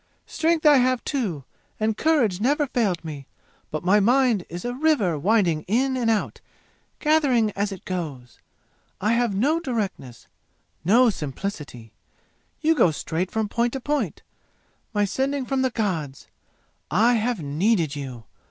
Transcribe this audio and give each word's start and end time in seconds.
Strength 0.25 0.65
I 0.65 0.77
have, 0.77 1.03
too, 1.03 1.43
and 1.79 1.95
courage 1.95 2.41
never 2.41 2.65
failed 2.65 3.05
me, 3.05 3.27
but 3.69 3.83
my 3.83 3.99
mind 3.99 4.47
is 4.49 4.65
a 4.65 4.73
river 4.73 5.15
winding 5.15 5.61
in 5.67 5.95
and 5.95 6.09
out, 6.09 6.41
gathering 6.97 7.51
as 7.51 7.71
it 7.71 7.85
goes. 7.85 8.39
I 8.99 9.11
have 9.13 9.35
no 9.35 9.59
directness 9.59 10.25
no 10.83 11.11
simplicity! 11.11 11.93
You 12.61 12.73
go 12.73 12.89
straight 12.89 13.29
from 13.29 13.47
point 13.47 13.73
to 13.73 13.79
point, 13.79 14.23
my 14.91 15.05
sending 15.05 15.45
from 15.45 15.61
the 15.61 15.69
gods! 15.69 16.25
I 16.89 17.13
have 17.13 17.43
needed 17.43 17.95
you! 17.95 18.23